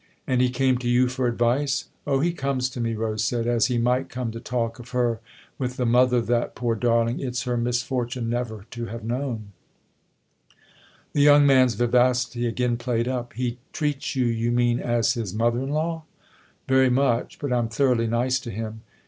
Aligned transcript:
"And 0.25 0.41
he 0.41 0.49
came 0.49 0.79
to 0.79 0.89
you 0.89 1.07
for 1.07 1.27
advice?"" 1.27 1.85
Oh, 2.07 2.21
he 2.21 2.33
comes 2.33 2.71
to 2.71 2.81
me," 2.81 2.95
Rose 2.95 3.23
said," 3.23 3.45
as 3.47 3.67
he 3.67 3.77
might 3.77 4.09
come 4.09 4.31
to 4.31 4.39
talk 4.39 4.79
of 4.79 4.89
her 4.97 5.19
with 5.59 5.77
the 5.77 5.85
mother 5.85 6.19
that, 6.21 6.55
poor 6.55 6.73
dar 6.73 7.05
ling, 7.05 7.19
it's 7.19 7.43
her 7.43 7.55
misfortune 7.55 8.27
never 8.27 8.65
to 8.71 8.87
have 8.87 9.03
known," 9.03 9.51
THE 11.13 11.27
OTHER 11.27 11.35
HOUSE 11.35 11.41
57 11.43 11.45
The 11.45 11.45
young 11.45 11.45
man's 11.45 11.73
vivacity 11.75 12.47
again 12.47 12.77
played 12.77 13.07
up." 13.07 13.33
He 13.33 13.59
treats 13.73 14.15
you, 14.15 14.25
you 14.25 14.51
mean, 14.51 14.79
as 14.79 15.13
his 15.13 15.35
mother 15.35 15.61
in 15.61 15.69
law?"" 15.69 16.05
Very 16.67 16.89
much. 16.89 17.37
But 17.37 17.53
I'm 17.53 17.69
thoroughly 17.69 18.07
nice 18.07 18.39
to 18.39 18.49
him. 18.49 18.81